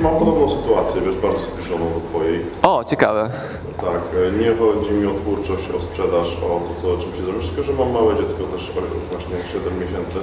[0.00, 2.46] Mam podobną sytuację, wiesz, bardzo zbliżoną do Twojej.
[2.62, 3.30] O, ciekawe.
[3.80, 4.02] Tak,
[4.40, 7.72] nie chodzi mi o twórczość, o sprzedaż, o to, co, czym się zajmujesz, tylko że
[7.72, 8.70] mam małe dziecko też,
[9.10, 10.18] właśnie 7 miesięcy.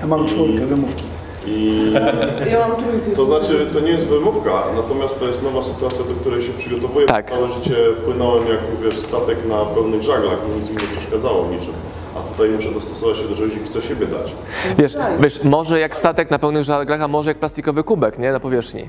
[0.00, 1.04] Ja mam czwórkę wymówki.
[1.46, 1.92] I
[2.52, 3.10] Ja mam trójkę.
[3.16, 7.06] to znaczy, to nie jest wymówka, natomiast to jest nowa sytuacja, do której się przygotowuję.
[7.06, 7.30] Tak.
[7.30, 11.72] Całe życie płynąłem jak, wiesz, statek na pełnych żaglach, nic mi nie przeszkadzało niczym.
[12.16, 14.34] A tutaj muszę dostosować się do czegoś i chcę siebie dać.
[14.78, 18.32] Wiesz, wiesz, może jak statek na pełnych żaglach, a może jak plastikowy kubek, nie?
[18.32, 18.88] Na powierzchni.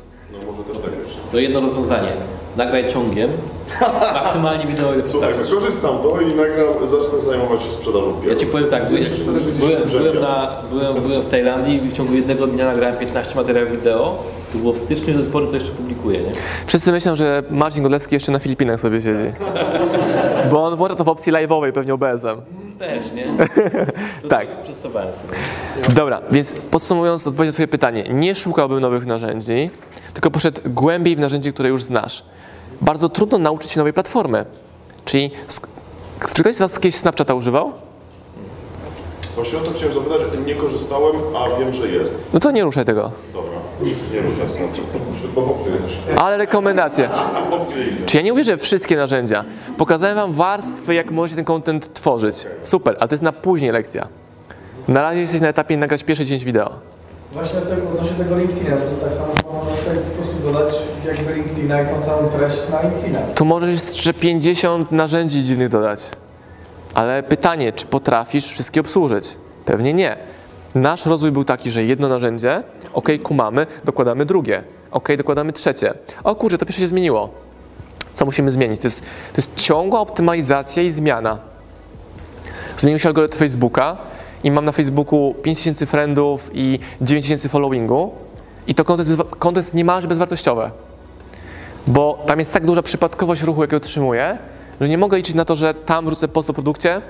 [1.32, 2.12] To jedno rozwiązanie.
[2.58, 3.30] Nagraj ciągiem,
[4.24, 5.56] maksymalnie wideo ile Słuchaj, potrafisz.
[5.56, 8.40] wykorzystam to i nagram, zacznę zajmować się sprzedażą Ja pieru.
[8.40, 9.04] Ci powiem tak, byłem,
[9.60, 13.72] byłem, byłem, na, byłem, byłem w Tajlandii i w ciągu jednego dnia nagrałem 15 materiałów
[13.72, 14.24] wideo.
[14.54, 16.32] To było w styczniu, do tej pory to jeszcze publikuję, nie?
[16.66, 19.34] Wszyscy myślą, że Marcin Godlewski jeszcze na Filipinach sobie siedzi.
[20.52, 22.42] Bo on włącza to w opcji live'owej, pewnie OBS-em.
[22.80, 23.26] Też, nie?
[24.30, 24.48] Tak.
[25.96, 28.04] Dobra, więc podsumowując, odpowiedź na Twoje pytanie.
[28.10, 29.70] Nie szukałbym nowych narzędzi,
[30.14, 32.24] tylko poszedł głębiej w narzędzie, które już znasz.
[32.82, 34.46] Bardzo trudno nauczyć się nowej platformy.
[35.06, 35.32] Czyli,
[36.36, 37.72] czy ktoś z Was kiedyś Snapchata używał?
[39.40, 42.16] Właśnie o to chciałem zapytać, nie korzystałem, a wiem, że jest.
[42.34, 43.12] No to nie ruszaj tego.
[43.34, 43.52] Dobra,
[44.14, 44.86] nie ruszaj Snapchat.
[45.36, 45.58] Bo.
[46.18, 47.10] Ale rekomendacje.
[48.06, 49.44] Czy ja nie mówię, że wszystkie narzędzia.
[49.78, 52.48] Pokazałem Wam warstwy, jak możecie ten content tworzyć.
[52.62, 54.08] Super, ale to jest na później lekcja.
[54.88, 56.72] Na razie jesteś na etapie nagrać pierwszy dzień wideo.
[57.32, 59.28] Właśnie tego, odnośnie tego LinkedIna, to tak samo
[59.64, 63.20] możesz tutaj po prostu dodać jakby LinkedIna i tą samą treść na LinkedIna.
[63.36, 66.12] Tu możesz jeszcze 50 narzędzi dziwnych dodać.
[66.94, 69.38] Ale pytanie, czy potrafisz wszystkie obsłużyć?
[69.66, 70.18] Pewnie nie.
[70.76, 75.94] Nasz rozwój był taki, że jedno narzędzie, ok, kumamy, dokładamy drugie, ok, dokładamy trzecie.
[76.24, 77.30] O kurczę, to pierwsze się zmieniło.
[78.14, 78.82] Co musimy zmienić?
[78.82, 81.38] To jest, to jest ciągła optymalizacja i zmiana.
[82.78, 83.98] Zmienił się algorytm Facebooka
[84.44, 88.12] i mam na Facebooku 5000 friendów i 9000 followingu
[88.68, 90.72] i to konto jest, konto jest niemalże bezwartościowe
[91.90, 94.38] bo tam jest tak duża przypadkowość ruchu, jaki otrzymuję,
[94.82, 97.02] że nie mogę liczyć na to, że tam wrzucę post o produkcie,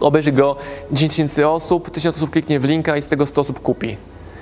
[0.00, 0.56] obejrzy go
[0.92, 3.96] 10 tysięcy osób, 1000 osób kliknie w linka i z tego 100 osób kupi.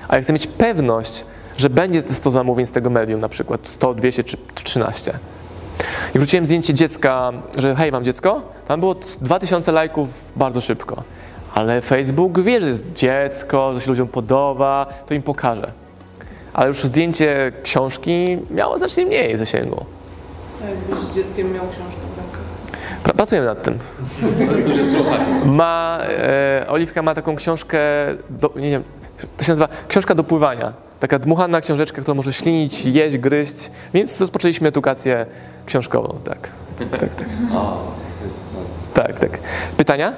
[0.09, 1.25] A ja chcę mieć pewność,
[1.57, 5.19] że będzie te 100 zamówień z tego medium, na przykład 100, 200 czy 13.
[6.15, 8.43] I wrzuciłem zdjęcie dziecka, że hej, mam dziecko.
[8.69, 11.03] Tam było 2000 lajków bardzo szybko.
[11.55, 15.73] Ale Facebook wie, że jest dziecko, że się ludziom podoba, to im pokaże.
[16.53, 19.85] Ale już zdjęcie książki miało znacznie mniej zasięgu.
[20.65, 22.06] A jakbyś z dzieckiem miał książkę
[23.13, 23.79] Pracujemy nad tym.
[25.45, 27.79] Ma, e, Oliwka ma taką książkę,
[28.31, 28.83] do, nie wiem,
[29.37, 30.73] to się nazywa książka do pływania.
[31.01, 33.71] Taka dmuchana książeczka, którą może ślinić, jeść, gryźć.
[33.95, 35.27] Więc rozpoczęliśmy edukację
[35.67, 36.51] książkową, tak.
[36.79, 37.11] Tak, tak.
[38.95, 39.39] Tak, tak.
[39.77, 40.13] Pytania?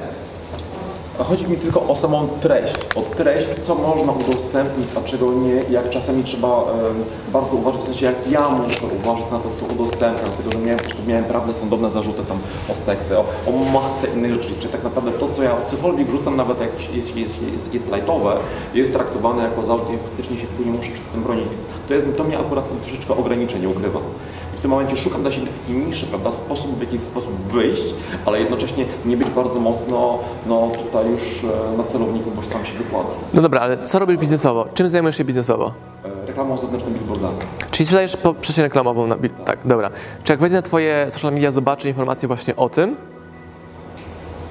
[1.24, 5.90] Chodzi mi tylko o samą treść, o treść, co można udostępnić, a czego nie, jak
[5.90, 10.26] czasami trzeba em, bardzo uważać, w sensie jak ja muszę uważać na to, co udostępniam,
[10.26, 12.38] dlatego że miałem, że miałem prawne sądowne zarzuty tam
[12.72, 16.36] o sektę, o, o masę innych rzeczy, czy tak naprawdę to, co ja cokolwiek wrzucam,
[16.36, 18.36] nawet jak jest, jest, jest, jest lightowe,
[18.74, 22.06] jest traktowane jako zarzut i faktycznie się później muszę przed tym bronić, więc to, jest,
[22.16, 24.00] to mnie akurat troszeczkę ograniczenie ukrywa.
[24.00, 24.27] I
[24.58, 27.94] w tym momencie szukam dla siebie takiej niszy, prawda, sposób, w jaki sposób wyjść,
[28.26, 32.78] ale jednocześnie nie być bardzo mocno, no tutaj już e, na celowniku, bo sam się
[32.78, 33.12] wykładam.
[33.34, 34.66] No dobra, ale co robisz biznesowo?
[34.74, 35.72] Czym zajmujesz się biznesowo?
[36.04, 37.36] E, Reklamą zewnętrzną billboardami.
[37.70, 39.90] Czyli sprzedajesz po przestrzeń reklamową na bi- Tak, dobra.
[40.24, 42.96] Czy jak wejdę na twoje social media, zobaczę informacje właśnie o tym,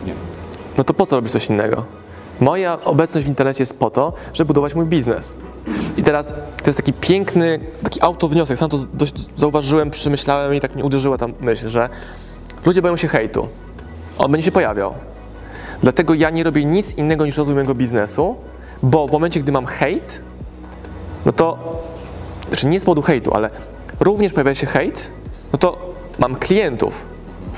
[0.05, 0.13] Nie.
[0.77, 1.83] no to po co robisz coś innego?
[2.39, 5.37] Moja obecność w internecie jest po to, żeby budować mój biznes.
[5.97, 6.33] I teraz
[6.63, 8.57] to jest taki piękny, taki autowniosek.
[8.57, 11.89] Sam to dość zauważyłem, przemyślałem i tak mnie uderzyła ta myśl, że
[12.65, 13.47] ludzie boją się hejtu.
[14.17, 14.93] On będzie się pojawiał.
[15.81, 18.35] Dlatego ja nie robię nic innego niż rozwój mojego biznesu,
[18.83, 20.21] bo w momencie, gdy mam hejt,
[21.25, 21.57] no to,
[22.47, 23.49] znaczy nie z powodu hejtu, ale
[23.99, 25.11] również pojawia się hejt,
[25.53, 27.05] no to mam klientów,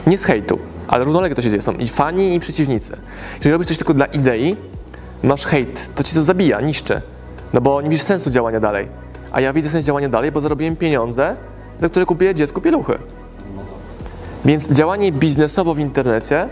[0.08, 1.62] nie z hejtu, ale równolegle to się dzieje.
[1.62, 2.98] Są i fani, i przeciwnicy.
[3.38, 4.58] Jeżeli robisz coś tylko dla idei,
[5.24, 7.02] masz hejt, to ci to zabija, niszczy.
[7.54, 8.88] No bo nie widzisz sensu działania dalej.
[9.32, 11.36] A ja widzę sens działania dalej, bo zarobiłem pieniądze,
[11.80, 12.98] za które kupię dziecku pieluchy.
[14.46, 16.48] Więc działanie biznesowo w internecie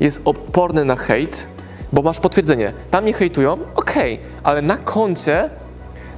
[0.00, 1.46] jest oporne na hejt,
[1.92, 2.72] bo masz potwierdzenie.
[2.90, 5.50] Tam mnie hejtują, okej, ale na koncie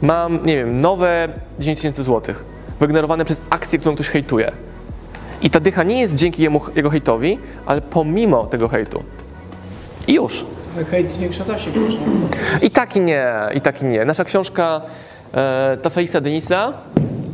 [0.02, 1.28] mam, nie wiem, nowe
[1.58, 2.44] 10 tysięcy złotych,
[2.80, 4.52] wygenerowane przez akcję, którą ktoś hejtuje.
[5.42, 9.02] I ta dycha nie jest dzięki jemu, jego hejtowi, ale pomimo tego hejtu.
[10.08, 10.44] I już.
[10.84, 11.76] Hejt zwiększa zasięg?
[12.62, 14.04] I tak i nie, i tak i nie.
[14.04, 14.80] Nasza książka,
[15.34, 16.72] e, ta Felixa Denisa,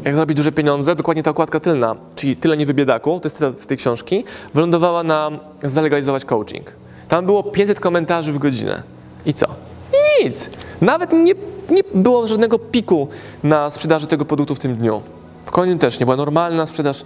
[0.05, 3.59] jak zrobić duże pieniądze, dokładnie ta okładka tylna, czyli Tyle nie wybiedaku, to jest cytat
[3.59, 4.25] z tej książki,
[4.55, 5.31] wylądowała na
[5.63, 6.73] zdelegalizować coaching.
[7.09, 8.83] Tam było 500 komentarzy w godzinę.
[9.27, 9.47] I co?
[9.93, 10.51] I nic.
[10.81, 11.35] Nawet nie,
[11.71, 13.09] nie było żadnego piku
[13.43, 15.03] na sprzedaży tego produktu w tym dniu.
[15.47, 17.05] W kolejnym też nie była normalna sprzedaż,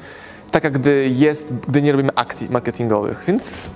[0.50, 3.24] taka gdy jest, gdy nie robimy akcji marketingowych.
[3.28, 3.70] Więc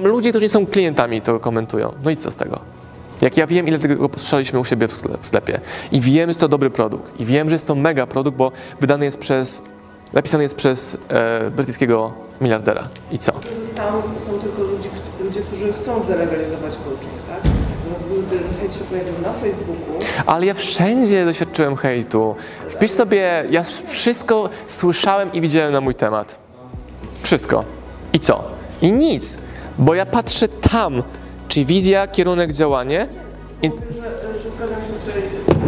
[0.00, 1.92] tam ludzie, którzy nie są klientami, to komentują.
[2.04, 2.58] No i co z tego?
[3.20, 5.60] Jak ja wiem, ile tego posłyszeliśmy u siebie w sklep- w sklepie
[5.92, 9.04] i wiem, że to dobry produkt i wiem, że jest to mega produkt, bo wydany
[9.04, 9.62] jest przez,
[10.12, 12.88] napisany jest przez e, brytyjskiego miliardera.
[13.10, 13.32] I co?
[13.76, 14.88] Tam są tylko ludzie,
[15.24, 17.52] ludzie którzy chcą zdelegalizować coaching, tak?
[18.60, 22.34] Hejt się pojawił na Facebooku, Ale ja wszędzie doświadczyłem hejtu.
[22.68, 26.38] Wpisz sobie, ja wszystko słyszałem i widziałem na mój temat.
[27.22, 27.64] Wszystko.
[28.12, 28.44] I co?
[28.82, 29.38] I nic.
[29.78, 31.02] Bo ja patrzę tam,
[31.48, 33.08] czy wizja, kierunek, działanie.
[33.62, 33.72] I, że,
[34.42, 35.60] że zgadzam się tutaj z Tobą,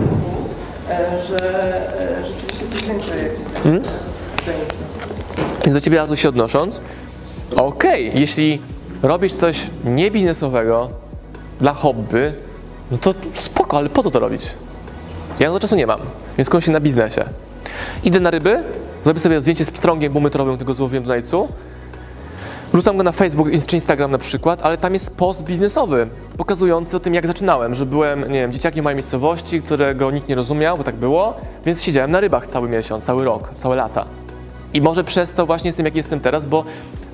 [0.90, 1.36] e, że
[2.00, 3.84] e, rzeczywiście wykańcza jakiś zasięg.
[5.64, 6.80] Więc do ciebie Artur się odnosząc,
[7.56, 8.62] okej, jeśli
[9.02, 10.90] robisz coś niebiznesowego
[11.60, 12.32] dla hobby,
[12.90, 14.42] no to spoko, ale po co to robić?
[15.40, 16.00] Ja na to czasu nie mam,
[16.36, 17.24] więc skupiam się na biznesie.
[18.04, 18.62] Idę na ryby,
[19.04, 21.48] zrobię sobie zdjęcie z pstrągiem półmetrowym, tego złowiłem do najcu,
[22.72, 27.00] Wrzucam go na Facebook czy Instagram na przykład, ale tam jest post biznesowy, pokazujący o
[27.00, 30.84] tym, jak zaczynałem, że byłem, nie wiem, dzieciakiem małej miejscowości, którego nikt nie rozumiał, bo
[30.84, 31.34] tak było,
[31.67, 34.05] więc siedziałem na rybach cały miesiąc, cały rok, całe lata.
[34.75, 36.64] I może przez to właśnie jestem, jaki jestem teraz, bo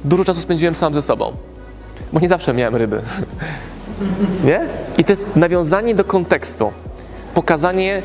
[0.04, 1.32] dużo czasu spędziłem sam ze sobą.
[2.12, 3.02] Bo nie zawsze miałem ryby.
[4.44, 4.60] nie?
[4.98, 6.72] I to jest nawiązanie do kontekstu.
[7.34, 8.02] Pokazanie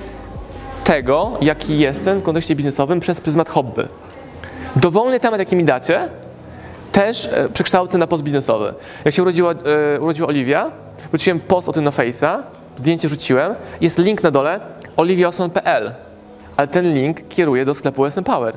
[0.83, 3.87] tego, jaki jestem w kontekście biznesowym przez pryzmat hobby.
[4.75, 6.09] Dowolny temat, jaki mi dacie,
[6.91, 8.73] też e, przekształcę na post biznesowy.
[9.05, 9.51] Jak się urodziła,
[9.95, 10.71] e, urodziła Oliwia,
[11.09, 12.39] wróciłem post o tym na Face'a,
[12.75, 14.59] zdjęcie rzuciłem, jest link na dole
[14.97, 15.93] oliwiaosman.pl,
[16.57, 18.53] ale ten link kieruje do sklepu SM Power.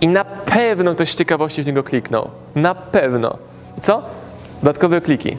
[0.00, 2.30] I na pewno ktoś z ciekawości w niego kliknął.
[2.54, 3.38] Na pewno.
[3.78, 4.02] I co?
[4.62, 5.36] Dodatkowe kliki.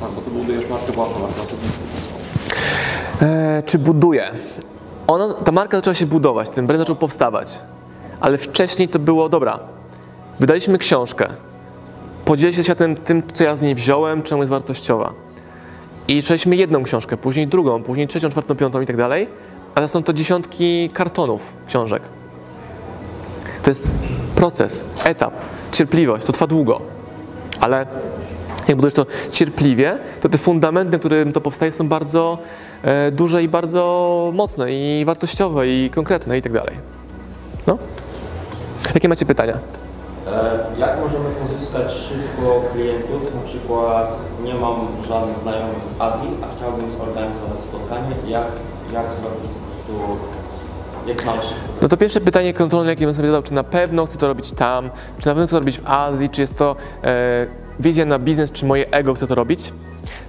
[0.00, 1.80] Tak, bo ty budujesz markę własną, markę osobistą.
[3.22, 4.24] E, czy buduje?
[5.06, 7.60] Ono, ta marka zaczęła się budować, ten brand zaczął powstawać.
[8.20, 9.58] Ale wcześniej to było, dobra,
[10.40, 11.28] wydaliśmy książkę,
[12.24, 15.12] podzielę się światem tym, co ja z niej wziąłem, czemu jest wartościowa.
[16.08, 19.28] I przejdźmy jedną książkę, później drugą, później trzecią, czwartą, piątą i tak dalej,
[19.74, 22.02] ale są to dziesiątki kartonów książek.
[23.62, 23.88] To jest
[24.34, 25.34] proces, etap,
[25.72, 26.80] cierpliwość, to trwa długo,
[27.60, 27.86] ale
[28.68, 32.38] jak budujesz to cierpliwie, to te fundamenty, na którym to powstaje, są bardzo
[32.82, 36.76] e, duże i bardzo mocne i wartościowe i konkretne i tak dalej.
[37.66, 37.78] No.
[38.94, 39.58] Jakie macie pytania?
[40.26, 43.34] E, Jak możemy pozyskać szybko klientów?
[43.34, 44.76] Na przykład nie mam
[45.08, 48.08] żadnych znajomych w Azji, a chciałbym zorganizować spotkanie.
[48.26, 48.46] Jak,
[48.92, 49.50] jak zrobić
[49.86, 50.16] po prostu?
[51.82, 54.52] No to pierwsze pytanie kontrolne, jakie bym sobie zadał, czy na pewno chcę to robić
[54.52, 57.46] tam, czy na pewno chcę to robić w Azji, czy jest to e,
[57.80, 59.72] wizja na biznes, czy moje ego chce to robić.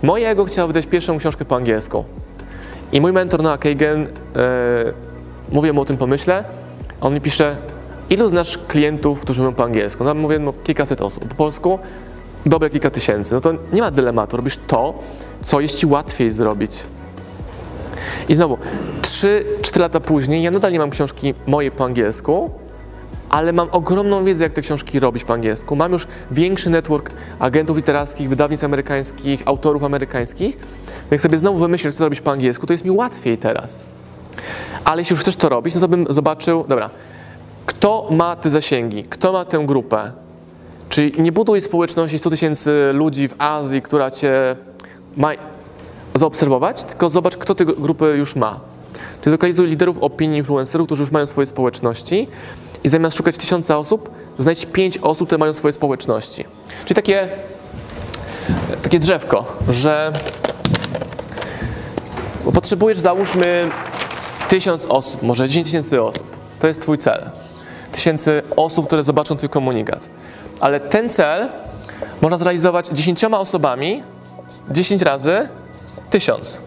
[0.04, 2.06] Moje ego chciało wydać pierwszą książkę po angielsku.
[2.92, 4.08] I mój mentor Noah Kagan, e,
[5.52, 6.44] mówię mu o tym pomyśle,
[7.02, 7.58] on mi pisze,
[8.10, 10.04] ilu znasz klientów, którzy mówią po angielsku?
[10.04, 11.26] No mówię, no kilkaset osób.
[11.26, 11.80] Po polsku
[12.46, 13.34] dobre kilka tysięcy.
[13.34, 14.94] No to nie ma dylematu, robisz to,
[15.42, 16.72] co jest ci łatwiej zrobić.
[18.30, 18.58] I znowu,
[19.02, 22.52] 3-4 lata później ja nadal nie mam książki mojej po angielsku,
[23.30, 25.76] ale mam ogromną wiedzę, jak te książki robić po angielsku.
[25.76, 30.58] Mam już większy network agentów literackich, wydawnictw amerykańskich, autorów amerykańskich.
[31.12, 33.84] Jak sobie znowu wymyślę, co robić po angielsku, to jest mi łatwiej teraz.
[34.86, 36.90] Ale jeśli już chcesz to robić, no to bym zobaczył, dobra,
[37.78, 40.12] kto ma te zasięgi, kto ma tę grupę.
[40.90, 44.56] Czyli nie buduj społeczności 100 tysięcy ludzi w Azji, która cię
[45.18, 45.32] ma
[46.16, 48.60] zaobserwować, tylko zobacz, kto te grupy już ma.
[49.22, 52.28] Czyli zlokalizuj liderów opinii, influencerów, którzy już mają swoje społeczności
[52.84, 56.46] i zamiast szukać tysiąca osób, znajdź pięć osób, które mają swoje społeczności.
[56.86, 57.30] Czyli takie,
[58.82, 60.12] takie drzewko, że
[62.54, 63.70] potrzebujesz, załóżmy,
[64.48, 66.38] tysiąc osób, może 10 tysięcy osób.
[66.60, 67.30] To jest twój cel.
[67.98, 70.10] Tysięcy osób, które zobaczą twój komunikat.
[70.60, 71.50] Ale ten cel
[72.22, 74.04] można zrealizować dziesięcioma osobami
[74.72, 75.50] 10 razy
[76.10, 76.62] tysiąc.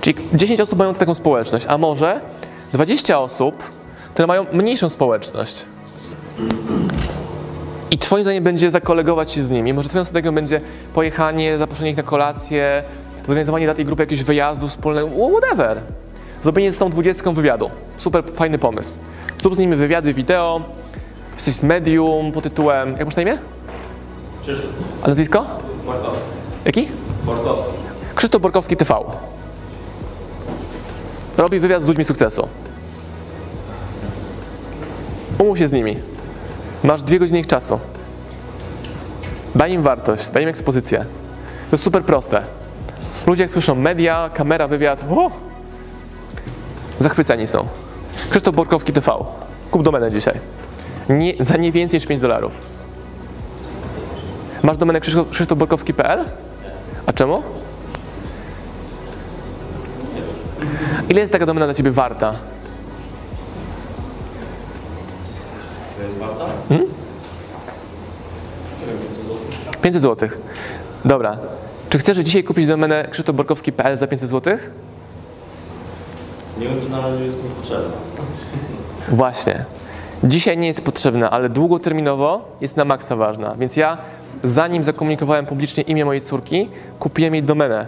[0.00, 2.20] Czyli 10 osób mających taką społeczność, a może
[2.72, 3.70] 20 osób,
[4.14, 5.66] które mają mniejszą społeczność.
[7.90, 9.74] I twoim zdaniem będzie zakolegować się z nimi.
[9.74, 10.60] Może twoją strategią będzie
[10.94, 12.82] pojechanie, zaproszenie ich na kolację,
[13.26, 15.82] zorganizowanie dla tej grupy jakiegoś wyjazdu wspólnego, whatever.
[16.42, 17.70] Zrobienie z tą 20 wywiadu.
[17.96, 19.00] Super fajny pomysł.
[19.38, 20.60] Zrób z nimi wywiady wideo,
[21.34, 23.38] jesteś z medium pod tytułem, jak masz na imię?
[24.42, 24.70] Krzysztof
[25.02, 25.46] A nazwisko?
[25.86, 26.18] Borkowski.
[26.64, 26.88] Jaki?
[27.24, 27.72] Borkowski.
[28.14, 28.94] Krzysztof Borkowski TV.
[31.36, 32.48] Robi wywiad z ludźmi sukcesu.
[35.38, 35.96] Umów się z nimi.
[36.84, 37.78] Masz dwie godziny ich czasu.
[39.54, 40.98] Daj im wartość, daj im ekspozycję.
[40.98, 42.42] To jest super proste.
[43.26, 45.51] Ludzie jak słyszą media, kamera, wywiad, o!
[47.02, 47.66] Zachwyceni są.
[48.30, 49.12] Krzysztof Borkowski TV.
[49.70, 50.34] Kup domenę dzisiaj.
[51.08, 52.52] Nie, za nie więcej niż 5 dolarów.
[54.62, 56.24] Masz domenę krzysztof- krzysztofborkowski.pl?
[57.06, 57.42] A czemu?
[61.08, 62.34] Ile jest taka domena dla Ciebie warta?
[66.20, 66.46] Warta?
[69.82, 70.28] 500 zł.
[71.04, 71.38] Dobra.
[71.88, 74.58] Czy chcesz dzisiaj kupić domenę krzysztofborkowski.pl za 500 zł?
[76.62, 77.96] Nie wiem, czy na razie jest mi potrzebna.
[79.08, 79.64] Właśnie.
[80.24, 83.54] Dzisiaj nie jest potrzebna, ale długoterminowo jest na maksa ważna.
[83.58, 83.98] Więc ja,
[84.44, 87.86] zanim zakomunikowałem publicznie imię mojej córki, kupiłem jej domenę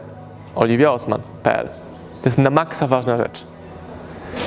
[0.54, 1.66] oliwiaosman.pl.
[2.23, 3.47] To jest na maksa ważna rzecz.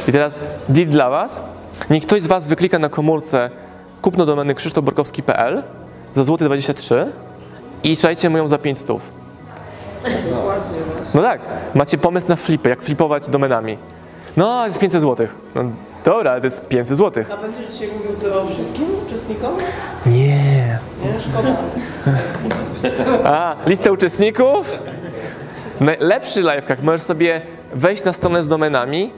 [0.08, 1.44] I teraz deal dla Was.
[1.90, 3.50] Niech ktoś z Was wyklika na komórce
[4.02, 5.64] kupno domeny krzysztofborkowski.pl
[6.14, 7.12] za złoty 23
[7.84, 9.02] i słuchajcie mu ją za 5 stów.
[10.04, 10.80] Dokładnie.
[11.14, 11.42] No tak,
[11.76, 13.78] macie pomysł na flipy, jak flipować domenami.
[14.38, 15.28] No, jest 500 zł.
[15.56, 15.64] No,
[16.06, 17.24] dobra, ale to jest 500 zł.
[17.34, 19.58] A będziesz dzisiaj mówił to wszystkim uczestnikom?
[20.06, 20.80] Nie.
[21.04, 21.56] Nie, szkoda.
[23.34, 24.80] A, listę uczestników?
[25.80, 27.42] Najlepszy lifehack, możesz sobie
[27.74, 29.12] wejść na stronę z domenami,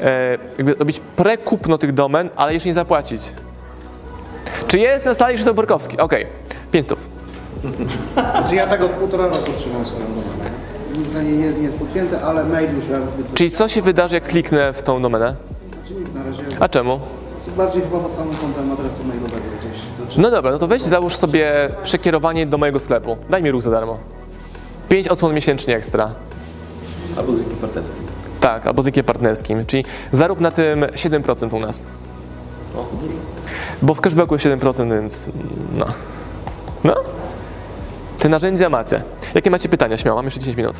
[0.00, 3.20] e, jakby robić prekupno tych domen, ale jeszcze nie zapłacić.
[4.66, 5.98] Czy jest na sali Krzysztof Borkowski?
[5.98, 6.26] Okej,
[6.72, 6.98] 500.
[8.14, 10.55] Znaczy ja tak od półtora roku trzymam swoją domenę.
[10.98, 13.32] Nic na niej nie jest, nie jest podpięte, ale mail już jakby coś...
[13.34, 15.34] Czyli co się wydarzy, jak kliknę w tą domenę?
[15.70, 16.42] Znaczy nic na razie.
[16.60, 17.00] A czemu?
[17.56, 19.98] Bardziej chyba pod samym kątem adresu mailowego gdzieś.
[19.98, 20.22] Zaczyna.
[20.22, 23.16] No dobra, no to weź załóż sobie przekierowanie do mojego sklepu.
[23.30, 23.98] Daj mi ruch za darmo.
[24.88, 26.10] 5 odsłon miesięcznie ekstra.
[27.16, 28.02] Albo z linkiem partnerskim.
[28.40, 29.66] Tak, albo z linkiem partnerskim.
[29.66, 31.84] Czyli zarób na tym 7% u nas.
[32.76, 33.18] O, to dużo.
[33.82, 35.28] Bo w cashbacku jest 7%, więc
[35.78, 35.86] no.
[36.84, 36.94] No.
[38.18, 39.02] Te narzędzia macie.
[39.36, 39.96] Jakie macie pytania?
[39.96, 40.76] Śmiało, mam jeszcze 10 minut.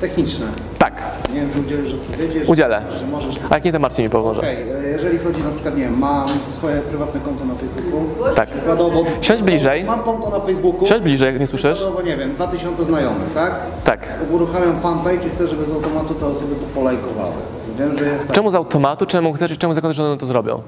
[0.00, 0.46] Techniczne.
[0.78, 1.02] Tak,
[1.34, 2.38] Nie wiem, czy udzielisz odpowiedzi.
[2.46, 2.82] Udzielę.
[3.00, 3.36] Że możesz...
[3.50, 4.40] a jak nie, to Marcin mi pomoże.
[4.40, 8.06] Okej, e, jeżeli chodzi na przykład, nie wiem, mam swoje prywatne konto na Facebooku.
[8.34, 8.48] Tak.
[8.50, 9.04] Przykładowo...
[9.20, 9.84] Siądź bliżej.
[9.84, 10.86] Mam konto na Facebooku.
[10.86, 11.78] Siądź bliżej, jak nie słyszysz.
[11.78, 13.54] Przykładowo, nie wiem, 2000 znajomych, tak?
[13.84, 14.08] Tak.
[14.30, 17.32] Uruchamiam fanpage i chcę, żeby z automatu te osoby to polajkowały.
[17.78, 18.36] Wiem, że jest tak.
[18.36, 19.06] Czemu z automatu?
[19.06, 20.62] Czemu chcesz i czemu zakładasz, że one to zrobią?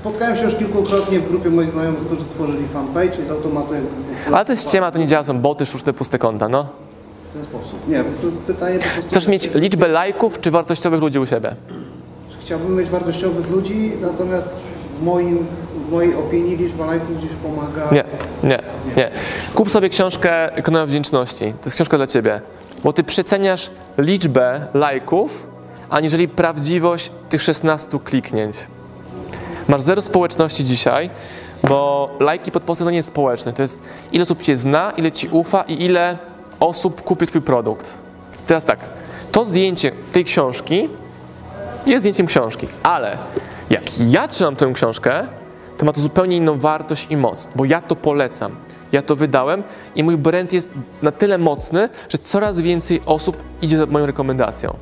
[0.00, 3.72] Spotkałem się już kilkukrotnie w grupie moich znajomych, którzy tworzyli fanpage i z automatu
[4.32, 6.66] Ale to jest ściema, to nie działa, są boty, sztuczne, puste konta, no.
[7.30, 7.88] w ten sposób.
[7.88, 9.10] Nie, bo to pytanie po prostu...
[9.10, 11.54] Chcesz mieć liczbę lajków czy wartościowych ludzi u siebie?
[12.40, 14.54] Chciałbym mieć wartościowych ludzi, natomiast
[15.00, 15.46] w, moim,
[15.88, 17.88] w mojej opinii liczba lajków gdzieś pomaga.
[17.92, 18.04] Nie,
[18.42, 18.62] nie,
[18.96, 19.10] nie.
[19.54, 21.44] Kup sobie książkę Ekonomia Wdzięczności.
[21.44, 22.40] To jest książka dla ciebie.
[22.84, 25.46] Bo ty przeceniasz liczbę lajków,
[25.90, 28.56] aniżeli prawdziwość tych 16 kliknięć.
[29.68, 31.10] Masz zero społeczności dzisiaj,
[31.68, 33.52] bo lajki pod postem to nie jest społeczne.
[33.52, 33.78] To jest
[34.12, 36.18] ile osób cię zna, ile ci ufa i ile
[36.60, 37.94] osób kupi twój produkt.
[38.46, 38.78] Teraz tak,
[39.32, 40.88] to zdjęcie tej książki
[41.86, 43.18] jest zdjęciem książki, ale
[43.70, 45.26] jak ja trzymam tę książkę,
[45.78, 48.56] to ma to zupełnie inną wartość i moc, bo ja to polecam.
[48.92, 49.62] Ja to wydałem
[49.94, 54.76] i mój brand jest na tyle mocny, że coraz więcej osób idzie za moją rekomendacją.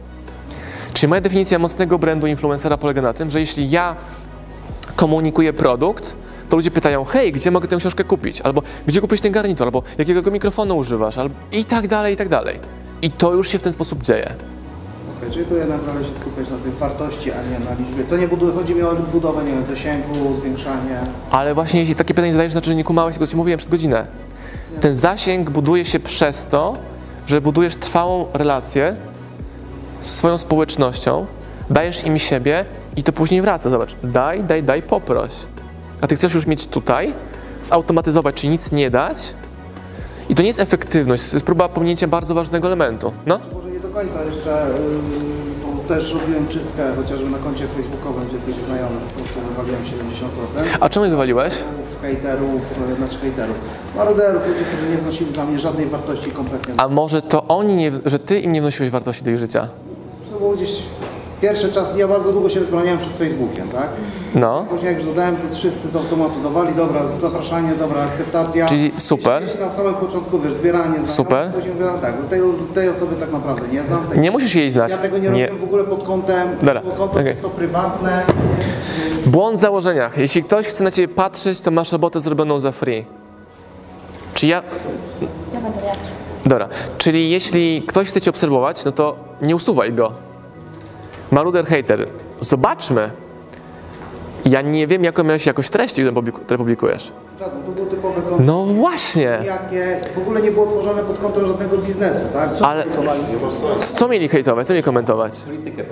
[0.94, 3.96] Czyli moja definicja mocnego brandu influencera polega na tym, że jeśli ja
[4.96, 6.16] komunikuję produkt,
[6.48, 8.40] to ludzie pytają, hej, gdzie mogę tę książkę kupić?
[8.40, 9.66] Albo gdzie kupić ten garnitur?
[9.66, 11.18] Albo jakiego mikrofonu używasz?
[11.18, 12.58] Albo i tak dalej, i tak dalej.
[13.02, 14.34] I to już się w ten sposób dzieje.
[15.18, 18.04] Okej, czyli tu jednak należy się skupiać na tej wartości, a nie na liczbie.
[18.04, 21.00] To nie buduje, chodzi mi o budowę, nie wiem, zasięgu, zwiększanie.
[21.30, 24.06] Ale właśnie jeśli takie pytanie zadajesz, znaczy, że nie kumałeś tego, ci mówiłem przez godzinę.
[24.80, 26.76] Ten zasięg buduje się przez to,
[27.26, 28.96] że budujesz trwałą relację
[30.00, 31.26] z swoją społecznością,
[31.70, 32.64] dajesz im siebie
[32.96, 33.70] i to później wraca.
[33.70, 35.32] Zobacz, daj, daj, daj, poproś.
[36.00, 37.14] A ty chcesz już mieć tutaj,
[37.62, 39.34] zautomatyzować, czy nic nie dać.
[40.28, 43.12] I to nie jest efektywność, to jest próba pominięcia bardzo ważnego elementu.
[43.26, 44.66] No, Może nie do końca jeszcze,
[45.64, 49.82] yy, bo też robiłem czystkę chociażby na koncie facebookowym, gdzie tych znajomych po prostu wywaliłem
[49.82, 50.76] 70%.
[50.80, 51.54] a czemu ich wywaliłeś?
[52.02, 53.56] Hejterów, yy, znaczy hejterów,
[53.96, 56.74] maruderów, ludzi, którzy nie wnosili dla mnie żadnej wartości kompletnie.
[56.76, 59.68] A może to oni, nie, że ty im nie wnosiłeś wartości do ich życia?
[60.32, 60.70] To było gdzieś
[61.40, 63.88] pierwszy czas, ja bardzo długo się wzbraniałem przed Facebookiem, tak?
[64.34, 68.66] No, Później jak już dodałem, to wszyscy z automatu dawali, dobra, zapraszanie, dobra, akceptacja.
[68.66, 69.42] Czyli super.
[69.42, 71.52] Jeśli na samym początku, wiesz, zbieranie Super.
[71.52, 72.40] Później mówię, tak, tej,
[72.74, 74.06] tej osoby tak naprawdę nie znam.
[74.06, 74.90] Tej, nie musisz jej znać.
[74.90, 77.26] ja tego nie, robię w ogóle pod kątem, Dobra, bo konto okej.
[77.26, 78.22] jest to prywatne.
[79.26, 80.18] Błąd w założeniach.
[80.18, 83.04] Jeśli ktoś chce na ciebie patrzeć, to masz robotę zrobioną za free.
[84.34, 84.62] Czy ja...
[85.54, 85.98] Ja będę wiatr.
[86.46, 90.12] Dobra, czyli jeśli ktoś chce cię obserwować, no to nie usuwaj go.
[91.30, 92.04] Maruder hater.
[92.40, 93.10] Zobaczmy.
[94.44, 97.12] Ja nie wiem, jaką miałeś jakość treści, które publiku- które publikujesz.
[97.40, 99.38] Żaden, to było typowe konto, No właśnie.
[99.44, 102.54] jakie w ogóle nie było tworzone pod kątem żadnego biznesu, tak?
[102.54, 102.84] Co Ale
[103.80, 105.40] co mieli hejtować, co mieli komentować?
[105.42, 105.82] Politykę.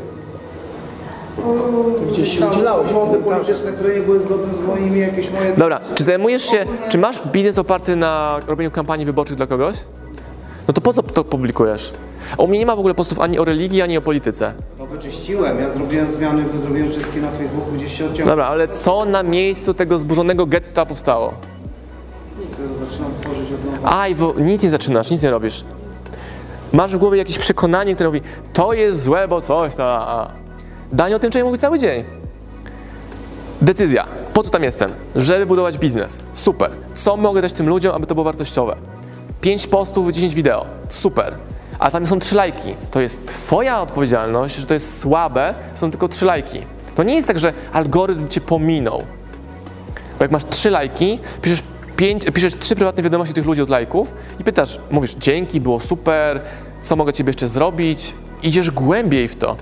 [2.13, 2.85] gdzieś się udzielało.
[2.85, 5.53] Poglądy polityczne, które nie były zgodne z moimi, jakieś moje...
[5.57, 9.77] Dobra, czy zajmujesz się, czy masz biznes oparty na robieniu kampanii wyborczych dla kogoś?
[10.69, 11.93] No to po co to publikujesz?
[12.39, 14.55] A u mnie nie ma w ogóle postów ani o religii, ani o polityce.
[14.79, 18.29] No wyczyściłem, ja zrobiłem zmiany, zrobiłem czystki na Facebooku, gdzieś się odciąłem.
[18.29, 21.35] Dobra, ale co na miejscu tego zburzonego getta powstało?
[22.91, 24.01] Zaczynam tworzyć od nowa.
[24.01, 25.65] Aj, bo nic nie zaczynasz, nic nie robisz.
[26.73, 28.21] Masz w głowie jakieś przekonanie, które mówi,
[28.53, 30.31] to jest złe, bo coś, ta, a.
[30.93, 32.05] Daniel o tym człowiek mówi cały dzień.
[33.63, 34.07] Decyzja.
[34.35, 34.93] Po co tam jestem?
[35.17, 36.21] Żeby budować biznes.
[36.33, 36.71] Super.
[36.95, 38.77] Co mogę dać tym ludziom, aby to było wartościowe?
[39.41, 40.67] 5 postów, 10 wideo.
[40.89, 41.35] Super.
[41.85, 42.77] Ale tam są 3 lajki.
[42.91, 46.59] To jest twoja odpowiedzialność, że to jest słabe, są tylko 3 lajki.
[46.95, 49.03] To nie jest tak, że algorytm cię pominął.
[50.19, 51.63] Bo jak masz trzy lajki, piszesz,
[51.97, 56.41] pięć, piszesz trzy prywatne wiadomości tych ludzi od lajków i pytasz, mówisz dzięki, było super,
[56.83, 59.57] co mogę ciebie jeszcze zrobić, idziesz głębiej w to.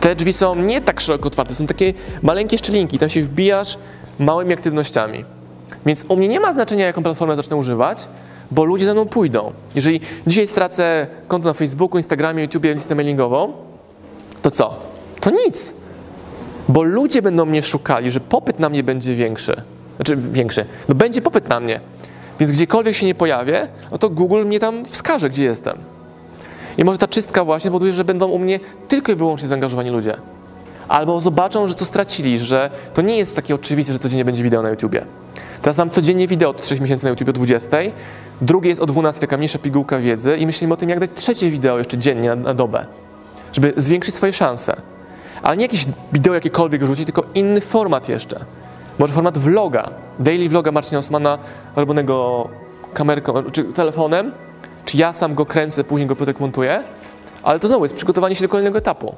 [0.00, 3.78] Te drzwi są nie tak szeroko otwarte, są takie maleńkie szczelinki, tam się wbijasz
[4.18, 5.24] małymi aktywnościami.
[5.86, 8.08] Więc u mnie nie ma znaczenia, jaką platformę zacznę używać,
[8.52, 9.52] bo ludzie za mną pójdą.
[9.74, 13.52] Jeżeli dzisiaj stracę konto na Facebooku, Instagramie, YouTubie, listę mailingową,
[14.42, 14.74] to co?
[15.20, 15.74] To nic.
[16.68, 19.62] Bo ludzie będą mnie szukali, że popyt na mnie będzie większy.
[19.96, 20.64] Znaczy większy.
[20.88, 21.80] No będzie popyt na mnie.
[22.40, 25.78] Więc gdziekolwiek się nie pojawię, no to Google mnie tam wskaże, gdzie jestem.
[26.78, 30.14] I może ta czystka właśnie powoduje, że będą u mnie tylko i wyłącznie zaangażowani ludzie.
[30.88, 34.62] Albo zobaczą, że co stracili, że to nie jest takie oczywiste, że codziennie będzie wideo
[34.62, 35.04] na YouTubie.
[35.62, 37.76] Teraz mam codziennie wideo od 3 miesięcy na YouTube o 20.
[38.40, 41.50] Drugie jest o 12, taka mniejsza pigułka wiedzy i myślimy o tym, jak dać trzecie
[41.50, 42.86] wideo jeszcze dziennie na, na dobę,
[43.52, 44.76] żeby zwiększyć swoje szanse.
[45.42, 48.44] Ale nie jakieś wideo jakiekolwiek rzucić, tylko inny format jeszcze.
[48.98, 51.38] Może format vloga, daily vloga Marcina Osmana,
[51.76, 52.48] robionego
[52.94, 54.32] kamerką, czy telefonem,
[54.84, 56.82] czy ja sam go kręcę, później go Piotrek montuje,
[57.42, 59.14] ale to znowu jest przygotowanie się do kolejnego etapu.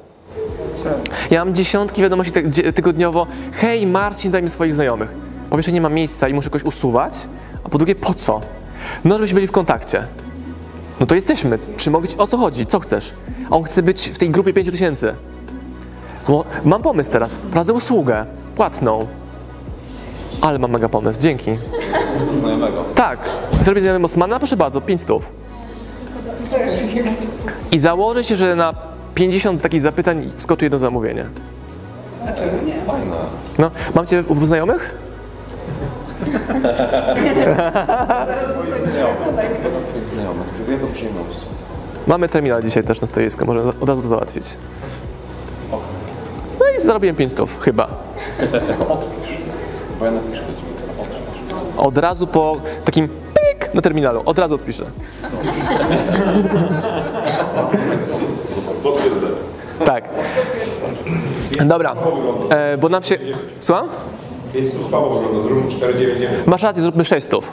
[1.31, 2.31] Ja mam dziesiątki wiadomości
[2.75, 5.24] tygodniowo, hej Marcin, daj mi swoich znajomych.
[5.49, 7.27] Po pierwsze nie ma miejsca i muszę kogoś usuwać,
[7.63, 8.41] a po drugie po co?
[9.05, 10.07] No żebyśmy byli w kontakcie.
[10.99, 13.13] No to jesteśmy, czy mogę ci, o co chodzi, co chcesz?
[13.49, 14.71] A on chce być w tej grupie 5000.
[14.71, 15.15] tysięcy.
[16.27, 17.35] Bo mam pomysł teraz.
[17.35, 19.07] Prowadzę usługę płatną.
[20.41, 21.57] Ale mam mega pomysł, dzięki.
[22.39, 22.83] Znajomego.
[22.95, 23.19] Tak.
[23.61, 25.31] Zrobię znajomym Osmana, proszę bardzo, 5 stów.
[27.71, 28.73] I założę się, że na
[29.15, 31.25] 50 takich zapytań skoczy jedno zamówienie.
[32.87, 33.15] Fajne.
[33.59, 34.95] No, mam cię w, w znajomych?
[38.65, 40.47] Twoich znajomych.
[40.47, 41.39] Spróbuję to przyjemnością.
[42.07, 44.57] Mamy terminal dzisiaj też na stoisku, może od razu to załatwić.
[46.59, 47.87] No i zarobiłem 5 stów, chyba.
[48.67, 49.37] Tylko odpisz.
[49.99, 51.77] Bo ja napiszę do ciebie, tylko odpisz.
[51.77, 54.85] Od razu po takim pik na terminalu, od razu odpiszę.
[58.73, 59.31] Z potwierdzenia.
[59.85, 60.09] Tak.
[61.65, 61.95] Dobra,
[62.49, 63.17] e, bo nam się...
[63.59, 63.89] Słucham?
[64.55, 66.47] Więc tu słabo wygląda, zróbmy 499.
[66.47, 67.51] Masz rację, zróbmy 6 stów.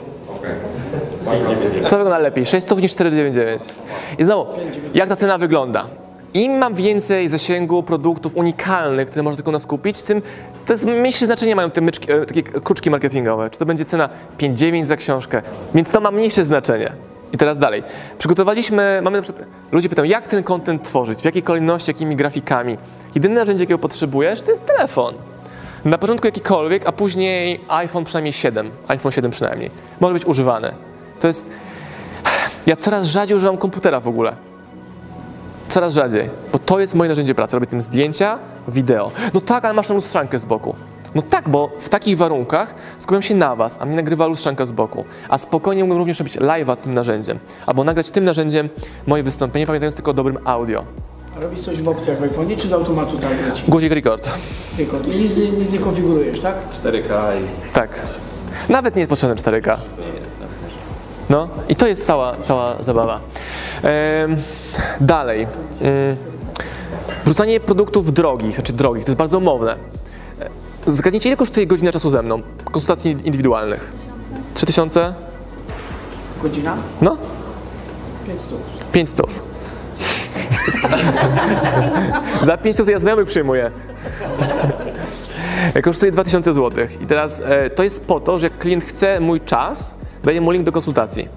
[1.86, 2.46] Co wygląda lepiej?
[2.46, 3.74] 6 stów niż 4,99.
[4.18, 4.50] I znowu,
[4.94, 5.86] jak ta cena wygląda?
[6.34, 10.22] Im mam więcej zasięgu produktów unikalnych, które można tylko nas kupić, tym
[10.66, 13.50] to jest mniejsze znaczenie mają te myczki, e, takie kruczki marketingowe.
[13.50, 15.42] Czy to będzie cena 5,9 za książkę,
[15.74, 16.92] więc to ma mniejsze znaczenie.
[17.32, 17.82] I teraz dalej.
[18.18, 22.76] Przygotowaliśmy, mamy na przykład, ludzie pytają, jak ten content tworzyć, w jakiej kolejności, jakimi grafikami.
[23.14, 25.14] Jedyne narzędzie, jakiego potrzebujesz, to jest telefon.
[25.84, 29.70] Na początku jakikolwiek, a później iPhone przynajmniej 7, iPhone 7 przynajmniej.
[30.00, 30.74] Może być używany.
[31.20, 31.48] To jest...
[32.66, 34.36] Ja coraz rzadziej używam komputera w ogóle.
[35.68, 37.56] Coraz rzadziej, bo to jest moje narzędzie pracy.
[37.56, 39.10] Robię tym zdjęcia, wideo.
[39.34, 40.74] No tak, ale masz tam lustrzankę z boku.
[41.14, 44.72] No tak, bo w takich warunkach skupiam się na Was, a mnie nagrywa lustrzanka z
[44.72, 45.04] boku.
[45.28, 47.38] A spokojnie mógłbym również robić live'a tym narzędziem.
[47.66, 48.68] Albo nagrać tym narzędziem
[49.06, 50.84] moje wystąpienie, pamiętając tylko o dobrym audio.
[51.36, 53.62] A robisz coś w opcjach w iPhone, czy z automatu tak leci?
[53.68, 54.30] Guzik record.
[54.78, 55.06] Rekord.
[55.08, 56.56] I nic, nic nie konfigurujesz, tak?
[56.72, 58.02] 4K i Tak.
[58.68, 59.76] Nawet nie jest potrzebne 4K.
[61.30, 63.20] No i to jest cała, cała zabawa.
[63.82, 64.36] Em,
[65.00, 65.42] dalej.
[65.42, 65.48] Ym,
[67.24, 69.76] wrzucanie produktów drogich, znaczy drogich, to jest bardzo umowne.
[70.40, 70.48] E,
[70.86, 72.42] Zgadnijcie, ile kosztuje godzina czasu ze mną?
[72.64, 73.92] Konsultacji indywidualnych.
[74.54, 75.14] 3000?
[76.42, 76.76] Godzina?
[77.00, 77.16] No,
[78.26, 78.48] 500.
[78.92, 79.51] 500.
[82.42, 83.70] Za 500 to ja znajomych przyjmuję.
[85.82, 86.86] Kosztuje 2000 zł.
[87.00, 89.94] I teraz e, to jest po to, że jak klient chce mój czas,
[90.24, 91.28] daję mu link do konsultacji.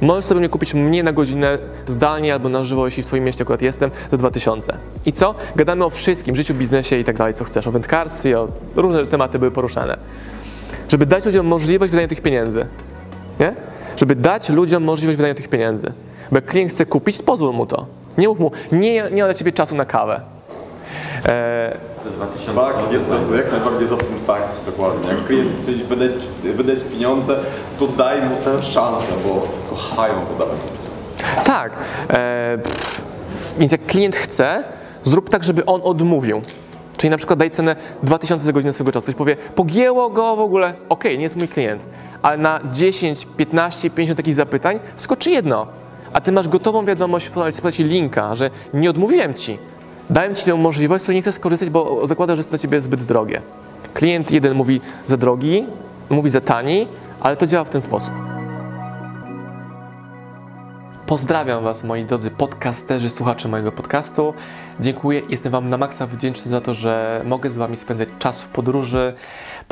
[0.00, 3.42] Możesz sobie mnie kupić mnie na godzinę zdalnie albo na żywo, jeśli w Twoim mieście
[3.42, 4.78] akurat jestem, za 2000.
[5.06, 5.34] I co?
[5.56, 7.66] Gadamy o wszystkim, życiu, biznesie i tak dalej, co chcesz.
[7.66, 9.98] O wędkarstwie, o różne tematy były poruszane.
[10.88, 12.66] Żeby dać ludziom możliwość wydania tych pieniędzy.
[13.40, 13.54] Nie?
[13.96, 15.92] Żeby dać ludziom możliwość wydania tych pieniędzy.
[16.30, 17.86] Bo jak klient chce kupić, pozwól mu to.
[18.18, 20.20] Nie mów mu, nie, nie ma dla Ciebie czasu na kawę.
[21.28, 21.76] Eee,
[22.54, 25.08] Tak, jestem jak najbardziej za tym tak, dokładnie.
[25.08, 27.36] Jak klient chce wydać, wydać pieniądze,
[27.78, 30.58] to daj mu tę szansę, bo kochają to dawać.
[31.44, 31.72] Tak.
[32.10, 32.58] E,
[33.58, 34.64] więc jak klient chce,
[35.02, 36.42] zrób tak, żeby on odmówił.
[36.96, 39.02] Czyli na przykład daj cenę 2000 za godzinę swojego czasu.
[39.02, 41.86] Ktoś powie, pogięło go w ogóle, okej, nie jest mój klient.
[42.22, 45.66] Ale na 10, 15, 50 takich zapytań wskoczy jedno.
[46.12, 49.58] A ty masz gotową wiadomość w postaci linka, że nie odmówiłem ci.
[50.10, 52.80] Dałem ci tę możliwość, z której nie chcesz skorzystać, bo zakładam, że jest dla ciebie
[52.80, 53.42] zbyt drogie.
[53.94, 55.64] Klient jeden mówi za drogi,
[56.10, 56.88] mówi za tani,
[57.20, 58.14] ale to działa w ten sposób.
[61.06, 64.34] Pozdrawiam Was, moi drodzy podcasterzy, słuchacze mojego podcastu.
[64.80, 68.48] Dziękuję, jestem Wam na maksa wdzięczny za to, że mogę z Wami spędzać czas w
[68.48, 69.14] podróży,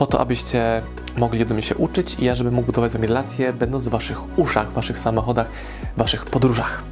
[0.00, 0.82] po to, abyście
[1.16, 4.38] mogli mnie się uczyć i ja, żebym mógł budować z Wami relacje, będąc w Waszych
[4.38, 5.46] uszach, Waszych samochodach,
[5.96, 6.82] Waszych podróżach.